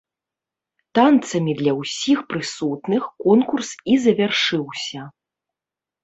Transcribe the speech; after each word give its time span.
Танцамі 0.99 1.51
для 1.59 1.73
ўсіх 1.81 2.23
прысутных 2.31 3.03
конкурс 3.25 3.69
і 3.93 3.97
завяршыўся. 4.05 5.05